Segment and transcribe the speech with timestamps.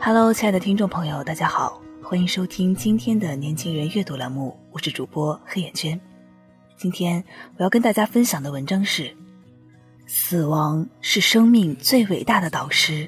[0.00, 6.00] Hello，亲爱的听众朋友，大家好，欢迎收听今天的年轻人阅读栏目，我是主播黑眼圈。
[6.76, 7.22] 今天
[7.56, 9.02] 我要跟大家分享的文章是
[10.06, 13.06] 《死亡是生命最伟大的导师》。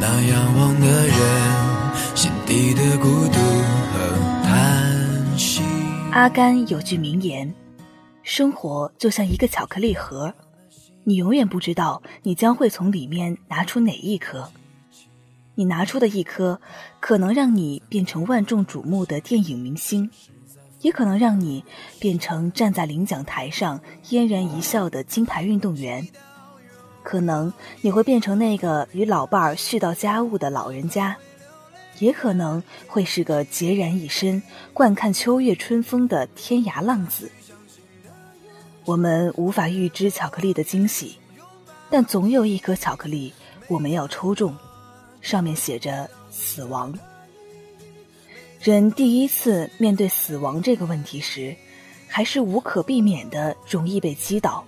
[0.00, 3.38] 那仰望的人心底的孤独
[3.92, 5.62] 和叹息。
[6.12, 7.54] 阿甘有句名言。
[8.28, 10.34] 生活就像一个巧克力盒，
[11.04, 14.46] 你永远不知道你将会从里面拿出哪一颗。
[15.54, 16.60] 你拿出的一颗，
[17.00, 20.10] 可能让你变成万众瞩目的电影明星，
[20.82, 21.64] 也可能让你
[21.98, 26.06] 变成站在领奖台上嫣然一笑的金牌运动员。
[27.02, 31.16] 可能你会变成那个与老伴儿絮叨家务的老人家，
[31.98, 34.42] 也可能会是个孑然一身、
[34.74, 37.32] 惯看秋月春风的天涯浪子。
[38.88, 41.18] 我们无法预知巧克力的惊喜，
[41.90, 43.30] 但总有一颗巧克力
[43.68, 44.56] 我们要抽中，
[45.20, 46.98] 上面写着“死亡”。
[48.62, 51.54] 人第一次面对死亡这个问题时，
[52.06, 54.64] 还是无可避免的容易被击倒。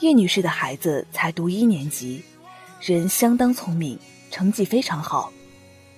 [0.00, 2.22] 叶女士的孩子才读一年级，
[2.78, 3.98] 人相当聪明，
[4.30, 5.32] 成绩非常好，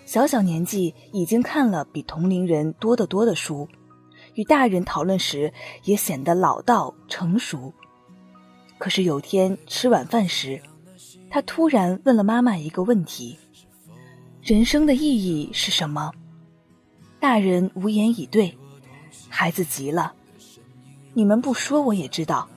[0.07, 3.69] 小小年纪已经看了比同龄人多得多的书。
[4.35, 5.53] 与大人讨论时，
[5.85, 7.73] 也显得老道成熟。
[8.79, 10.61] 可是有天吃晚饭时，
[11.31, 13.39] 他突然问了妈妈一个问题
[14.43, 16.13] ：“人生的意义是什么？”
[17.21, 18.57] 大人无言以对，
[19.29, 20.13] 孩子急了
[21.15, 22.49] ：“你们不说我也知道，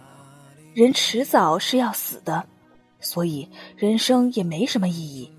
[0.73, 2.45] 人迟早是要死的，
[2.99, 5.31] 所以人生也没什么意义。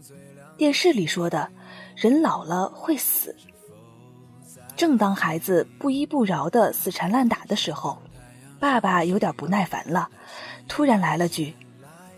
[0.56, 1.50] 电视里说的，
[1.96, 3.34] 人老了会死。”
[4.78, 8.00] 正当孩子不依不饶的死缠烂打的时候，
[8.60, 10.08] 爸爸有点不耐烦了，
[10.68, 11.52] 突然来了句：“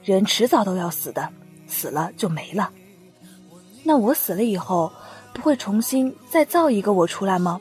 [0.04, 1.26] 人迟早都要死的，
[1.66, 2.71] 死了就没了。
[3.82, 4.93] 那我死了以后，
[5.32, 7.59] 不会重新再造一个我出来吗？”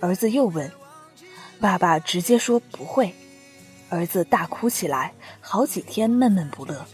[0.00, 0.68] 儿子又问，
[1.60, 3.14] 爸爸直接说不会。
[3.90, 6.84] 儿子大哭起来，好几天闷闷不乐。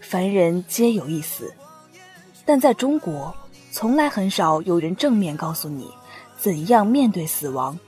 [0.00, 1.54] 凡人皆有一死，
[2.46, 3.36] 但在中国。
[3.72, 5.88] 从来很少有人正面告诉你
[6.36, 7.78] 怎样面对死亡，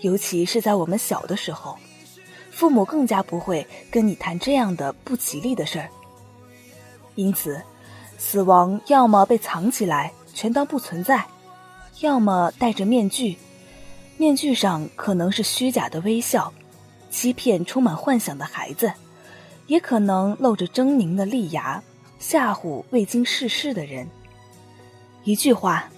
[0.00, 1.76] 尤其是在我们小的时候，
[2.50, 5.88] 父母更加不会跟你谈这样的不吉利的事儿。
[7.16, 7.60] 因此，
[8.18, 11.18] 死亡要么被藏起来，全当不存在；
[12.00, 13.36] 要么戴着面具，
[14.16, 16.52] 面具上可能是虚假的微笑，
[17.10, 18.92] 欺骗充满幻想的孩子，
[19.66, 21.82] 也可能露着狰狞的利牙，
[22.18, 24.06] 吓唬未经世事的人。
[25.24, 25.88] 一句话，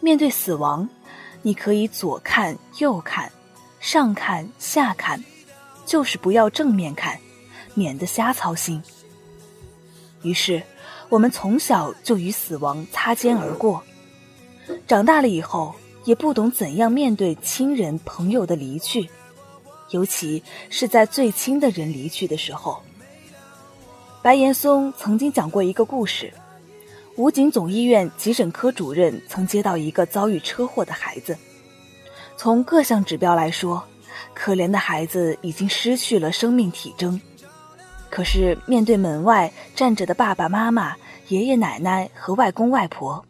[0.00, 0.88] 面对死亡，
[1.42, 3.30] 你可以左看右看，
[3.80, 5.22] 上看下看，
[5.84, 7.18] 就是不要正面看，
[7.74, 8.82] 免得瞎操心。
[10.22, 10.62] 于是，
[11.10, 13.82] 我们从小就与死亡擦肩而过，
[14.86, 19.10] 长大了以后也不懂怎样面对亲人朋友的离去，
[19.90, 22.82] 尤其是在最亲的人离去的时候。
[24.22, 26.32] 白岩松曾经讲过一个故事。
[27.16, 31.36] 武警总医院急诊科主任曾接到一个遭遇车祸的孩子，
[32.38, 33.82] 从各项指标来说，
[34.32, 37.20] 可怜的孩子已经失去了生命体征。
[38.08, 40.96] 可是面对门外站着的爸爸妈妈、
[41.28, 43.22] 爷爷奶奶和外公外婆，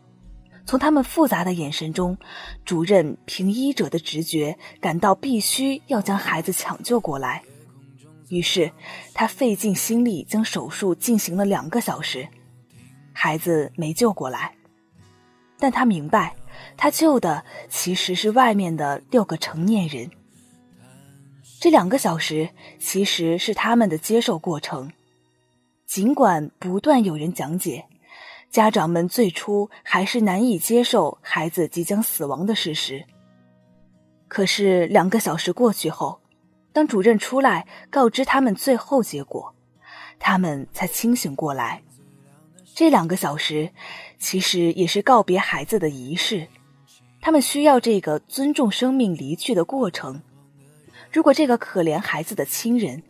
[0.65, 2.17] 从他们复杂的眼神中，
[2.65, 7.43] 主任凭医者的直觉感到必须要将孩子抢救过来。
[8.29, 8.71] 于是
[9.13, 12.29] 他费尽心力将手术进行了两个小时。
[13.13, 14.55] 孩子没救过来，
[15.59, 16.35] 但他明白，
[16.77, 20.11] 他救的其实是外面的六个成年人。
[21.61, 22.49] 这两个小时
[22.79, 24.91] 其实是他们的接受过程，
[25.87, 27.85] 尽管不断有人讲解，
[28.51, 33.05] 家长们最初还是难以接受孩子即将死亡的事实。
[34.27, 36.21] 可是两个小时过去后，
[36.73, 39.55] 当主任出来告知他们最后结果。
[40.25, 41.83] 他们才清醒过来。
[42.75, 43.71] 这两个小时，
[44.19, 46.49] 其实也是告别孩子的仪式。
[47.21, 50.23] 他们需要这个尊重生命离去的过程。
[51.13, 53.03] 如果这个可怜孩子的亲人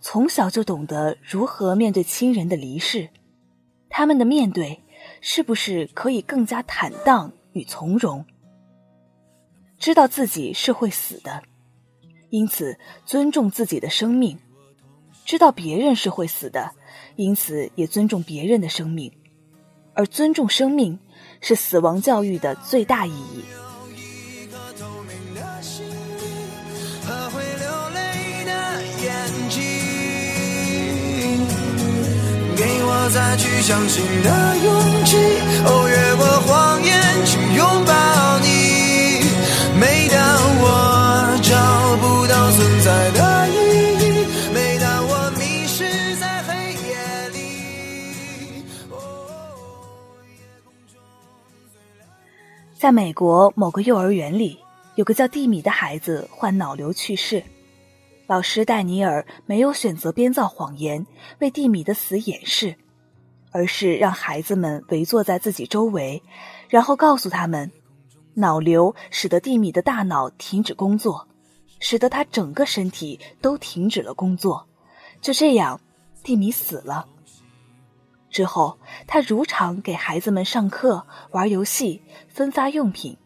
[0.00, 3.08] 从小就懂得如何面对亲人的离世，
[3.88, 4.82] 他们的面对
[5.20, 8.24] 是不是可以更加坦荡与从容？
[9.78, 11.42] 知道自己是会死的，
[12.30, 14.36] 因此尊重自己的生命；
[15.26, 16.70] 知道别人是会死的。
[17.16, 19.10] 因此，也尊重别人的生命，
[19.94, 20.98] 而尊重生命
[21.40, 23.42] 是死亡教育的最大意义。
[32.56, 35.16] 给我再去相信的勇气，
[35.64, 36.75] 哦，越过谎
[52.86, 54.60] 在美国某个幼儿园里，
[54.94, 57.42] 有个叫蒂米的孩子患脑瘤去世。
[58.28, 61.04] 老师戴尼尔没有选择编造谎言
[61.40, 62.76] 为蒂米的死掩饰，
[63.50, 66.22] 而是让孩子们围坐在自己周围，
[66.68, 67.68] 然后告诉他们，
[68.34, 71.26] 脑瘤使得蒂米的大脑停止工作，
[71.80, 74.64] 使得他整个身体都停止了工作。
[75.20, 75.80] 就这样，
[76.22, 77.04] 蒂米死了。
[78.36, 83.16] 之后，他如常给孩子们上课、玩游戏、分发用品。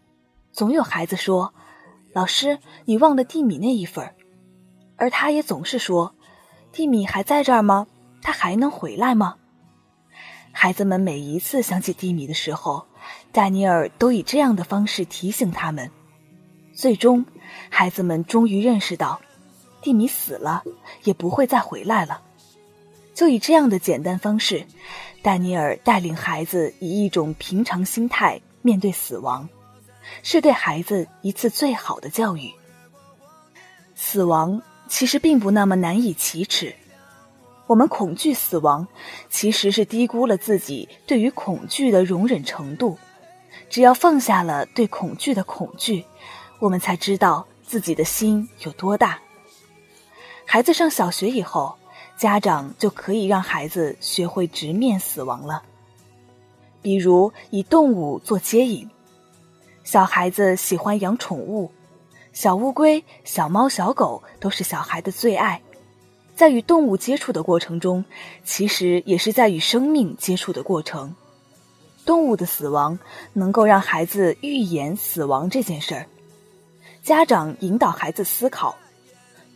[0.53, 1.53] 总有孩子说
[2.15, 4.15] ：“老师，你忘了蒂米那一份
[4.97, 6.15] 而他也总是说
[6.71, 7.89] ：“蒂米还在这儿吗？
[8.23, 9.35] 他还能回来吗？”
[10.55, 12.87] 孩子们每一次想起蒂米的时候，
[13.33, 15.91] 戴尼尔都以这样的方式提醒他们。
[16.73, 17.27] 最终，
[17.69, 19.21] 孩子们终于认识到，
[19.83, 20.63] 蒂米死了，
[21.03, 22.23] 也不会再回来了。
[23.13, 24.65] 就以这样的简单方式，
[25.21, 29.49] 丹尼尔带领孩子以一种平常心态面对死亡，
[30.23, 32.51] 是对孩子一次最好的教育。
[33.95, 36.75] 死亡其实并不那么难以启齿，
[37.67, 38.87] 我们恐惧死亡，
[39.29, 42.97] 其实是低估了自己对于恐惧的容忍程度。
[43.69, 46.05] 只要放下了对恐惧的恐惧，
[46.59, 49.21] 我们才知道自己的心有多大。
[50.47, 51.77] 孩子上小学以后。
[52.21, 55.63] 家长就可以让孩子学会直面死亡了，
[56.83, 58.91] 比如以动物做接引。
[59.85, 61.73] 小孩子喜欢养宠物，
[62.35, 65.63] 小乌龟、小猫、小狗都是小孩的最爱。
[66.35, 68.05] 在与动物接触的过程中，
[68.45, 71.15] 其实也是在与生命接触的过程。
[72.05, 72.99] 动物的死亡
[73.33, 76.05] 能够让孩子预演死亡这件事儿。
[77.03, 78.77] 家长引导孩子思考。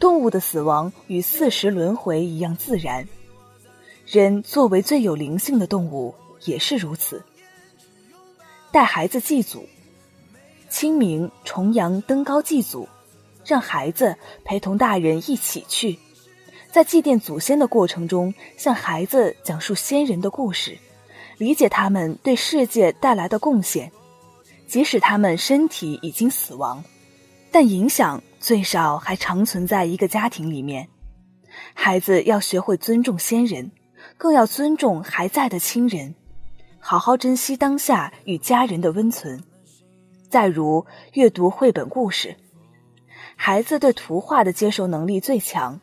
[0.05, 3.09] 动物的死亡与四时轮回一样自然，
[4.07, 6.15] 人作为最有灵性的动物
[6.45, 7.25] 也是如此。
[8.71, 9.67] 带孩子祭祖，
[10.69, 12.87] 清明、重阳登高祭祖，
[13.47, 14.15] 让孩子
[14.45, 15.99] 陪同大人一起去，
[16.71, 20.77] 在祭奠祖先的过程中，向孩子讲述先人的故事，
[21.39, 23.91] 理解他们对世界带来的贡献，
[24.67, 26.85] 即使他们身体已经死亡，
[27.51, 28.23] 但影响。
[28.45, 30.87] 最少还长存在一个家庭里面，
[31.73, 33.71] 孩子要学会尊重先人，
[34.19, 36.15] 更要尊重还在的亲人，
[36.79, 39.43] 好好珍惜当下与家人的温存。
[40.29, 40.85] 再如
[41.15, 42.37] 阅读绘本故事，
[43.35, 45.81] 孩子对图画的接受能力最强。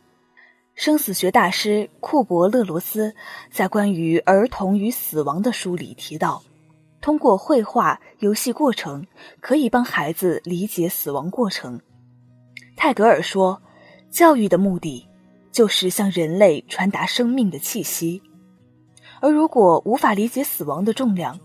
[0.76, 3.16] 生死学大师库伯勒罗斯
[3.50, 6.44] 在关于儿童与死亡的书里提到，
[7.02, 9.08] 通过绘画游戏过程，
[9.40, 11.82] 可以帮孩子理解死亡过程。
[12.84, 13.62] 泰戈尔说
[14.10, 15.08] ：“教育的目的，
[15.52, 18.24] 就是向人类传达生命的气息。
[19.20, 21.40] 而如果无法理解死亡的重量，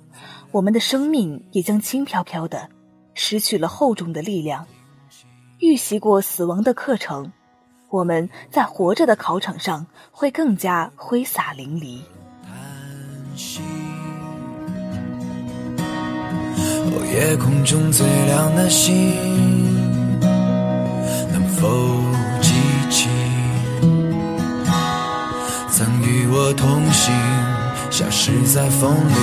[0.51, 2.71] 我们的生命也将轻飘飘的，
[3.13, 4.67] 失去了厚重的力量。
[5.59, 7.31] 预习过死亡的课程，
[7.91, 12.01] 我们在活着的考场上会更加挥洒淋漓。”
[16.89, 19.56] 哦夜空中最亮的星。
[21.67, 22.01] 否
[22.41, 22.53] 记
[22.89, 23.09] 起
[25.69, 27.13] 曾与我同行
[27.91, 29.15] 消失在风里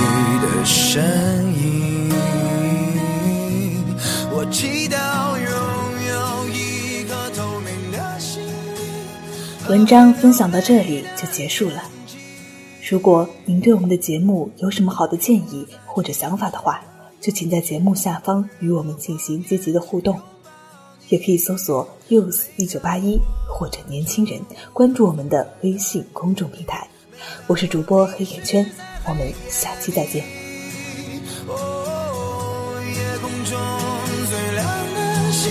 [0.42, 1.02] 的身
[1.54, 2.10] 影。
[4.30, 5.48] 我祈祷拥
[6.10, 8.42] 有一颗透明的心。
[9.70, 11.82] 文章分享到这里就结束了。
[12.90, 16.82] 如果您对我们的节目有什么好的建议或者想法的话
[17.18, 20.20] 就请在节目下方与我们进行积极的互动
[21.08, 23.18] 也可以搜索 “use 一九八一”
[23.48, 24.40] 或者“年轻人”，
[24.72, 26.88] 关注我们的微信公众平台。
[27.46, 28.68] 我是主播黑眼圈，
[29.08, 30.24] 我们下期再见。
[32.94, 33.58] 夜空中
[34.30, 35.50] 最亮的星，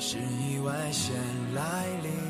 [0.00, 1.14] 是意外先
[1.54, 2.29] 来临。